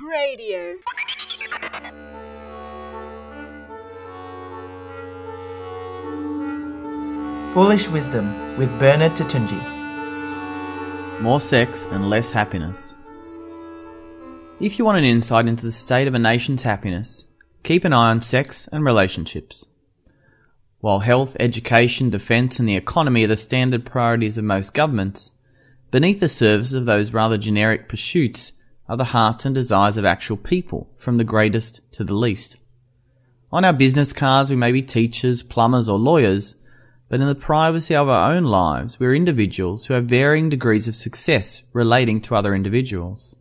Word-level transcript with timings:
Radio. 0.00 0.76
Foolish 7.52 7.88
Wisdom 7.88 8.56
with 8.56 8.68
Bernard 8.78 9.16
Toutounji. 9.16 9.60
More 11.20 11.40
sex 11.40 11.84
and 11.90 12.08
less 12.08 12.30
happiness. 12.30 12.94
If 14.60 14.78
you 14.78 14.84
want 14.84 14.98
an 14.98 15.04
insight 15.04 15.48
into 15.48 15.66
the 15.66 15.72
state 15.72 16.06
of 16.06 16.14
a 16.14 16.18
nation's 16.20 16.62
happiness, 16.62 17.26
keep 17.64 17.84
an 17.84 17.92
eye 17.92 18.10
on 18.10 18.20
sex 18.20 18.68
and 18.68 18.84
relationships. 18.84 19.66
While 20.78 21.00
health, 21.00 21.36
education, 21.40 22.10
defence, 22.10 22.60
and 22.60 22.68
the 22.68 22.76
economy 22.76 23.24
are 23.24 23.28
the 23.28 23.36
standard 23.36 23.84
priorities 23.84 24.38
of 24.38 24.44
most 24.44 24.74
governments, 24.74 25.32
beneath 25.90 26.20
the 26.20 26.28
surface 26.28 26.72
of 26.72 26.86
those 26.86 27.12
rather 27.12 27.36
generic 27.36 27.88
pursuits 27.88 28.52
are 28.88 28.96
the 28.96 29.04
hearts 29.04 29.44
and 29.44 29.54
desires 29.54 29.96
of 29.96 30.04
actual 30.04 30.36
people, 30.36 30.88
from 30.96 31.18
the 31.18 31.24
greatest 31.24 31.80
to 31.92 32.04
the 32.04 32.14
least. 32.14 32.56
On 33.52 33.64
our 33.64 33.72
business 33.72 34.12
cards, 34.12 34.50
we 34.50 34.56
may 34.56 34.72
be 34.72 34.82
teachers, 34.82 35.42
plumbers, 35.42 35.88
or 35.88 35.98
lawyers, 35.98 36.54
but 37.08 37.20
in 37.20 37.26
the 37.26 37.34
privacy 37.34 37.94
of 37.94 38.08
our 38.08 38.32
own 38.32 38.44
lives, 38.44 39.00
we're 39.00 39.14
individuals 39.14 39.86
who 39.86 39.94
have 39.94 40.04
varying 40.04 40.48
degrees 40.48 40.88
of 40.88 40.94
success 40.94 41.62
relating 41.72 42.20
to 42.22 42.34
other 42.34 42.54
individuals. 42.54 43.36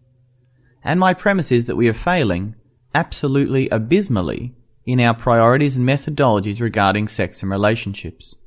And 0.83 0.99
my 0.99 1.13
premise 1.13 1.51
is 1.51 1.65
that 1.65 1.75
we 1.75 1.89
are 1.89 1.93
failing, 1.93 2.55
absolutely 2.95 3.67
abysmally, 3.69 4.55
in 4.85 5.01
our 5.01 5.13
priorities 5.13 5.75
and 5.75 5.87
methodologies 5.87 6.61
regarding 6.61 7.09
sex 7.09 7.41
and 7.41 7.51
relationships. 7.51 8.37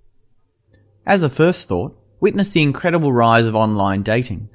As 1.04 1.22
a 1.22 1.28
first 1.28 1.68
thought, 1.68 1.98
witness 2.18 2.50
the 2.50 2.62
incredible 2.62 3.12
rise 3.12 3.44
of 3.44 3.54
online 3.54 4.02
dating. 4.02 4.48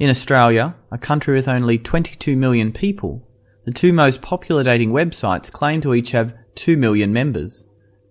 In 0.00 0.08
Australia, 0.08 0.76
a 0.90 0.96
country 0.96 1.34
with 1.34 1.46
only 1.46 1.76
22 1.76 2.34
million 2.34 2.72
people, 2.72 3.28
the 3.66 3.70
two 3.70 3.92
most 3.92 4.22
popular 4.22 4.64
dating 4.64 4.92
websites 4.92 5.52
claim 5.52 5.82
to 5.82 5.92
each 5.92 6.12
have 6.12 6.32
2 6.54 6.78
million 6.78 7.12
members. 7.12 7.66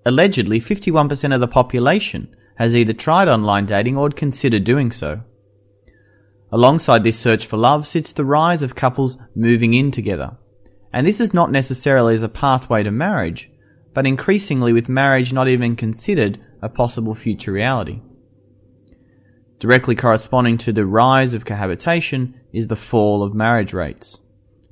Allegedly, 0.05 0.59
51% 0.59 1.33
of 1.33 1.41
the 1.41 1.47
population 1.47 2.36
has 2.59 2.75
either 2.75 2.94
tried 2.94 3.28
online 3.28 3.66
dating 3.66 3.97
or 3.97 4.11
considered 4.11 4.66
doing 4.66 4.91
so. 4.91 5.22
Alongside 6.52 7.03
this 7.03 7.17
search 7.17 7.47
for 7.47 7.58
love 7.58 7.88
sits 7.88 8.13
the 8.13 8.23
rise 8.23 8.61
of 8.61 8.75
couples 8.75 9.17
moving 9.33 9.73
in 9.73 9.89
together. 9.89 10.38
And 10.94 11.08
this 11.08 11.19
is 11.19 11.33
not 11.33 11.50
necessarily 11.50 12.13
as 12.13 12.22
a 12.22 12.30
pathway 12.30 12.83
to 12.83 12.91
marriage, 12.91 13.50
but 13.95 14.06
increasingly 14.06 14.73
with 14.73 14.89
marriage 14.89 15.33
not 15.33 15.47
even 15.47 15.75
considered 15.75 16.39
a 16.61 16.69
possible 16.69 17.16
future 17.16 17.52
reality. 17.52 18.02
Directly 19.59 19.93
corresponding 19.93 20.57
to 20.59 20.71
the 20.71 20.85
rise 20.85 21.33
of 21.33 21.43
cohabitation 21.43 22.39
is 22.53 22.67
the 22.67 22.77
fall 22.77 23.21
of 23.21 23.33
marriage 23.33 23.73
rates, 23.73 24.21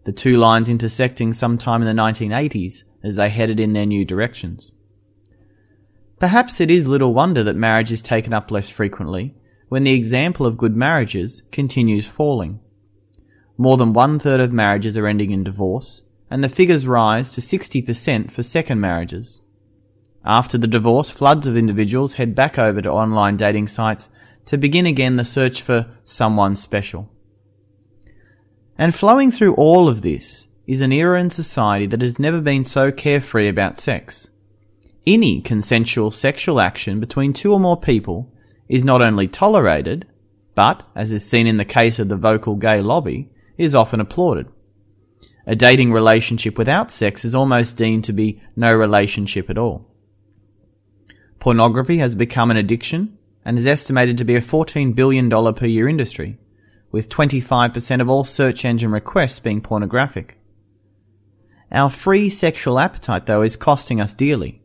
the 0.06 0.14
two 0.14 0.38
lines 0.38 0.70
intersecting 0.70 1.34
sometime 1.34 1.82
in 1.82 1.88
the 1.88 2.02
1980s 2.02 2.84
as 3.04 3.18
they 3.18 3.30
headed 3.30 3.60
in 3.60 3.74
their 3.74 3.86
new 3.86 4.06
directions. 4.06 4.72
Perhaps 6.20 6.62
it 6.62 6.72
is 6.72 6.88
little 6.88 7.14
wonder 7.14 7.44
that 7.44 7.58
marriage 7.58 7.92
is 7.92 8.02
taken 8.02 8.34
up 8.34 8.50
less 8.50 8.70
frequently 8.70 9.36
when 9.68 9.84
the 9.84 9.94
example 9.94 10.46
of 10.46 10.58
good 10.58 10.76
marriages 10.76 11.44
continues 11.52 12.08
falling. 12.08 12.62
More 13.58 13.76
than 13.76 13.92
one 13.92 14.20
third 14.20 14.40
of 14.40 14.54
marriages 14.54 14.98
are 14.98 15.08
ending 15.08 15.32
in 15.32 15.44
divorce, 15.44 16.04
and 16.32 16.42
the 16.42 16.50
figures 16.50 16.88
rise 16.88 17.34
to 17.34 17.42
60% 17.42 18.32
for 18.32 18.42
second 18.42 18.80
marriages. 18.80 19.42
After 20.24 20.58
the 20.58 20.68
divorce, 20.68 21.12
floods 21.12 21.46
of 21.46 21.58
individuals 21.58 22.14
head 22.14 22.36
back 22.36 22.58
over 22.58 22.82
to 22.82 22.90
online 22.90 23.36
dating 23.36 23.68
sites 23.68 24.10
to 24.48 24.58
begin 24.58 24.86
again 24.86 25.18
the 25.18 25.26
search 25.26 25.62
for 25.62 25.88
someone 26.04 26.56
special. 26.56 27.10
And 28.78 28.96
flowing 28.96 29.30
through 29.30 29.56
all 29.56 29.90
of 29.90 30.02
this 30.02 30.48
is 30.66 30.82
an 30.82 30.92
era 30.92 31.20
in 31.20 31.30
society 31.30 31.86
that 31.88 32.02
has 32.02 32.18
never 32.18 32.40
been 32.42 32.64
so 32.64 32.92
carefree 32.92 33.50
about 33.50 33.78
sex. 33.78 34.30
Any 35.06 35.42
consensual 35.42 36.12
sexual 36.12 36.60
action 36.60 37.00
between 37.00 37.34
two 37.34 37.54
or 37.54 37.60
more 37.60 37.80
people 37.80 38.34
is 38.70 38.84
not 38.84 39.02
only 39.02 39.28
tolerated, 39.28 40.08
but, 40.56 40.84
as 40.96 41.12
is 41.12 41.30
seen 41.30 41.46
in 41.46 41.58
the 41.58 41.66
case 41.66 42.00
of 42.00 42.08
the 42.08 42.16
vocal 42.16 42.56
gay 42.56 42.80
lobby, 42.80 43.30
is 43.58 43.76
often 43.76 44.00
applauded. 44.00 44.48
A 45.46 45.56
dating 45.56 45.92
relationship 45.92 46.58
without 46.58 46.92
sex 46.92 47.26
is 47.26 47.36
almost 47.36 47.78
deemed 47.78 48.06
to 48.06 48.14
be 48.14 48.42
no 48.56 48.76
relationship 48.76 49.50
at 49.50 49.58
all. 49.58 49.90
Pornography 51.40 51.98
has 51.98 52.16
become 52.16 52.52
an 52.52 52.58
addiction 52.58 53.17
and 53.48 53.58
is 53.58 53.66
estimated 53.66 54.18
to 54.18 54.26
be 54.26 54.36
a 54.36 54.42
$14 54.42 54.94
billion 54.94 55.30
per 55.30 55.66
year 55.66 55.88
industry, 55.88 56.38
with 56.92 57.08
25% 57.08 58.02
of 58.02 58.10
all 58.10 58.26
search 58.26 58.66
engine 58.66 58.92
requests 58.92 59.40
being 59.40 59.62
pornographic. 59.62 60.38
Our 61.72 61.90
free 61.90 62.28
sexual 62.28 62.78
appetite, 62.78 63.26
though, 63.26 63.44
is 63.44 63.56
costing 63.56 64.02
us 64.02 64.14
dearly. 64.14 64.62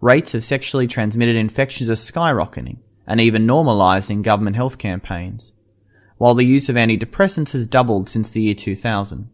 Rates 0.00 0.34
of 0.34 0.44
sexually 0.44 0.86
transmitted 0.86 1.34
infections 1.34 1.90
are 1.90 1.94
skyrocketing 1.94 2.76
and 3.08 3.20
even 3.20 3.44
normalised 3.44 4.08
in 4.08 4.22
government 4.22 4.54
health 4.54 4.78
campaigns, 4.78 5.52
while 6.16 6.36
the 6.36 6.44
use 6.44 6.68
of 6.68 6.76
antidepressants 6.76 7.50
has 7.54 7.66
doubled 7.66 8.08
since 8.08 8.30
the 8.30 8.40
year 8.40 8.54
2000. 8.54 9.28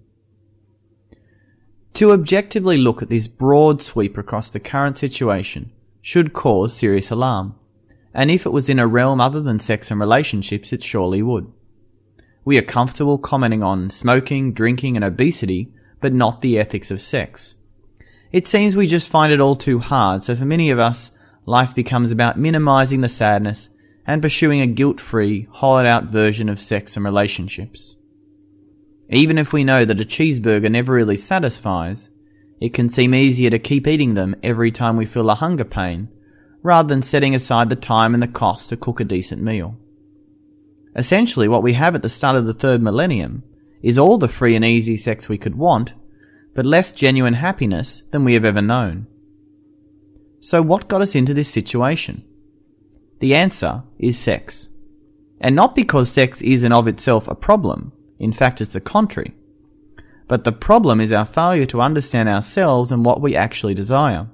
To 1.93 2.13
objectively 2.13 2.79
look 2.79 3.03
at 3.03 3.11
this 3.11 3.29
broad 3.29 3.83
sweep 3.83 4.17
across 4.17 4.49
the 4.49 4.61
current 4.61 4.97
situation 4.97 5.73
should 6.01 6.33
cause 6.33 6.75
serious 6.75 7.11
alarm, 7.11 7.57
and 8.15 8.31
if 8.31 8.47
it 8.47 8.53
was 8.53 8.69
in 8.69 8.79
a 8.79 8.87
realm 8.87 9.21
other 9.21 9.41
than 9.41 9.59
sex 9.59 9.91
and 9.91 10.01
relationships, 10.01 10.73
it 10.73 10.83
surely 10.83 11.23
would. 11.23 11.51
We 12.45 12.59
are 12.59 12.63
comfortable 12.63 13.19
commenting 13.19 13.63
on 13.63 13.91
smoking, 13.91 14.53
drinking, 14.53 14.97
and 14.97 15.05
obesity, 15.05 15.73
but 16.01 16.13
not 16.13 16.41
the 16.41 16.59
ethics 16.59 16.91
of 16.91 17.01
sex. 17.01 17.55
It 18.33 18.47
seems 18.47 18.75
we 18.75 18.87
just 18.87 19.11
find 19.11 19.33
it 19.33 19.41
all 19.41 19.57
too 19.57 19.79
hard, 19.79 20.23
so 20.23 20.35
for 20.35 20.45
many 20.45 20.71
of 20.71 20.79
us, 20.79 21.13
life 21.47 21.75
becomes 21.75 22.11
about 22.11 22.39
minimizing 22.39 23.01
the 23.01 23.09
sadness 23.09 23.71
and 24.07 24.23
pursuing 24.23 24.61
a 24.61 24.67
guilt-free, 24.67 25.49
hollowed 25.53 25.87
out 25.87 26.07
version 26.07 26.49
of 26.49 26.61
sex 26.61 26.97
and 26.97 27.05
relationships. 27.05 27.97
Even 29.09 29.39
if 29.39 29.53
we 29.53 29.65
know 29.65 29.85
that 29.85 30.01
a 30.01 30.05
cheeseburger 30.05 30.71
never 30.71 30.95
really 30.95 31.17
satisfies, 31.17 32.11
it 32.61 32.73
can 32.73 32.89
seem 32.89 33.15
easier 33.15 33.51
to 33.51 33.59
keep 33.59 33.87
eating 33.87 34.15
them 34.15 34.35
every 34.43 34.73
time 34.73 34.97
we 34.97 35.07
feel 35.07 35.31
a 35.31 35.35
hunger 35.35 35.65
pain, 35.65 36.09
rather 36.63 36.89
than 36.89 37.03
setting 37.03 37.35
aside 37.35 37.69
the 37.69 37.77
time 37.77 38.15
and 38.15 38.23
the 38.23 38.29
cost 38.29 38.69
to 38.69 38.77
cook 38.77 39.01
a 39.01 39.05
decent 39.05 39.43
meal. 39.43 39.77
Essentially, 40.95 41.49
what 41.49 41.63
we 41.63 41.73
have 41.73 41.95
at 41.95 42.03
the 42.03 42.09
start 42.09 42.37
of 42.37 42.47
the 42.47 42.55
third 42.55 42.83
millennium 42.83 43.43
is 43.83 43.99
all 43.99 44.19
the 44.19 44.29
free 44.29 44.55
and 44.55 44.65
easy 44.65 44.97
sex 44.97 45.29
we 45.29 45.39
could 45.39 45.57
want, 45.57 45.93
but 46.55 46.67
less 46.67 46.93
genuine 46.93 47.35
happiness 47.35 48.03
than 48.11 48.25
we 48.25 48.35
have 48.35 48.45
ever 48.45 48.63
known. 48.63 49.07
So, 50.41 50.61
what 50.61 50.89
got 50.89 51.03
us 51.03 51.15
into 51.15 51.35
this 51.35 51.49
situation? 51.49 52.25
The 53.21 53.35
answer 53.35 53.85
is 53.99 54.19
sex. 54.19 54.69
And 55.41 55.57
not 55.57 55.75
because 55.75 56.11
sex 56.11 56.43
is 56.43 56.63
in 56.63 56.73
of 56.73 56.87
itself 56.87 57.27
a 57.27 57.35
problem, 57.35 57.93
in 58.19 58.33
fact, 58.33 58.61
it's 58.61 58.73
the 58.73 58.81
contrary. 58.81 59.35
But 60.29 60.45
the 60.45 60.53
problem 60.53 61.01
is 61.01 61.13
our 61.13 61.27
failure 61.27 61.67
to 61.67 61.81
understand 61.81 62.29
ourselves 62.29 62.93
and 62.93 63.05
what 63.05 63.21
we 63.21 63.35
actually 63.35 63.75
desire. 63.75 64.29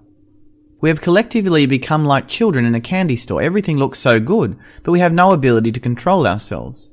We 0.81 0.91
have 0.91 1.01
collectively 1.01 1.67
become 1.67 2.05
like 2.05 2.29
children 2.29 2.65
in 2.65 2.75
a 2.75 2.81
candy 2.81 3.17
store. 3.17 3.43
Everything 3.43 3.79
looks 3.79 3.99
so 3.99 4.21
good, 4.21 4.57
but 4.85 4.93
we 4.93 5.01
have 5.01 5.13
no 5.13 5.33
ability 5.33 5.73
to 5.73 5.81
control 5.81 6.27
ourselves. 6.27 6.93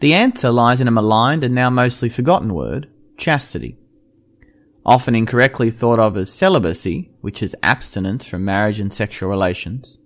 The 0.00 0.14
answer 0.14 0.50
lies 0.50 0.80
in 0.80 0.88
a 0.88 0.90
maligned 0.90 1.44
and 1.44 1.54
now 1.54 1.68
mostly 1.68 2.08
forgotten 2.08 2.54
word, 2.54 2.88
chastity. 3.18 3.76
Often 4.84 5.14
incorrectly 5.14 5.70
thought 5.70 5.98
of 5.98 6.16
as 6.16 6.32
celibacy, 6.32 7.10
which 7.20 7.42
is 7.42 7.56
abstinence 7.62 8.24
from 8.24 8.44
marriage 8.44 8.80
and 8.80 8.92
sexual 8.92 9.28
relations. 9.28 9.98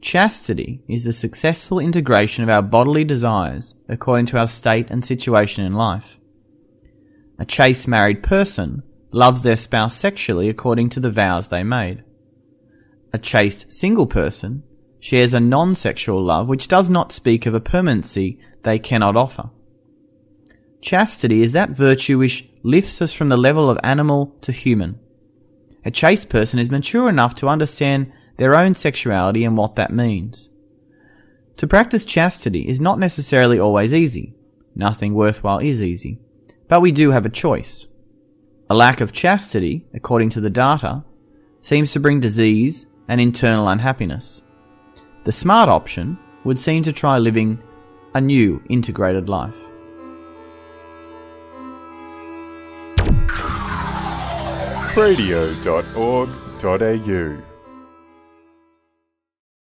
Chastity 0.00 0.82
is 0.88 1.04
the 1.04 1.12
successful 1.12 1.78
integration 1.78 2.44
of 2.44 2.50
our 2.50 2.62
bodily 2.62 3.04
desires 3.04 3.74
according 3.88 4.26
to 4.26 4.38
our 4.38 4.48
state 4.48 4.90
and 4.90 5.04
situation 5.04 5.64
in 5.64 5.74
life. 5.74 6.18
A 7.38 7.44
chaste 7.44 7.88
married 7.88 8.22
person 8.22 8.82
loves 9.12 9.42
their 9.42 9.56
spouse 9.56 9.96
sexually 9.96 10.48
according 10.48 10.88
to 10.90 11.00
the 11.00 11.10
vows 11.10 11.48
they 11.48 11.62
made. 11.62 12.04
A 13.12 13.18
chaste 13.18 13.70
single 13.70 14.06
person 14.06 14.62
shares 14.98 15.34
a 15.34 15.40
non 15.40 15.74
sexual 15.74 16.22
love 16.22 16.48
which 16.48 16.68
does 16.68 16.88
not 16.88 17.12
speak 17.12 17.44
of 17.44 17.54
a 17.54 17.60
permanency 17.60 18.38
they 18.62 18.78
cannot 18.78 19.16
offer. 19.16 19.50
Chastity 20.80 21.42
is 21.42 21.52
that 21.52 21.70
virtue 21.70 22.18
which 22.18 22.48
lifts 22.62 23.02
us 23.02 23.12
from 23.12 23.28
the 23.28 23.36
level 23.36 23.68
of 23.68 23.78
animal 23.82 24.34
to 24.40 24.50
human. 24.50 24.98
A 25.84 25.90
chaste 25.90 26.28
person 26.28 26.58
is 26.58 26.70
mature 26.70 27.08
enough 27.08 27.34
to 27.36 27.48
understand 27.48 28.12
their 28.36 28.56
own 28.56 28.74
sexuality 28.74 29.44
and 29.44 29.56
what 29.56 29.76
that 29.76 29.92
means. 29.92 30.48
To 31.58 31.66
practice 31.66 32.04
chastity 32.04 32.68
is 32.68 32.80
not 32.80 32.98
necessarily 32.98 33.58
always 33.58 33.92
easy. 33.92 34.34
Nothing 34.74 35.14
worthwhile 35.14 35.58
is 35.58 35.82
easy. 35.82 36.18
But 36.68 36.80
we 36.80 36.92
do 36.92 37.10
have 37.10 37.26
a 37.26 37.30
choice. 37.30 37.86
A 38.70 38.74
lack 38.74 39.00
of 39.00 39.12
chastity, 39.12 39.86
according 39.92 40.30
to 40.30 40.40
the 40.40 40.50
data, 40.50 41.04
seems 41.60 41.92
to 41.92 42.00
bring 42.00 42.20
disease 42.20 42.86
and 43.08 43.20
internal 43.20 43.68
unhappiness. 43.68 44.42
The 45.24 45.32
smart 45.32 45.68
option 45.68 46.18
would 46.44 46.58
seem 46.58 46.82
to 46.84 46.92
try 46.92 47.18
living 47.18 47.62
a 48.14 48.20
new 48.20 48.62
integrated 48.68 49.28
life. 49.28 49.54
radio.org.au 54.96 56.32